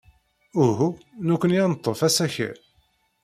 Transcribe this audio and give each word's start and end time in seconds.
Uhu, 0.63 0.87
nekkni 1.27 1.59
ad 1.65 1.69
neḍḍef 1.71 1.99
asakal. 2.07 2.57